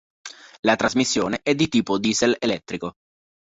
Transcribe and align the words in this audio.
La 0.63 0.75
trasmissione 0.77 1.41
è 1.43 1.53
di 1.53 1.67
tipo 1.67 1.99
diesel-elettrico. 1.99 2.93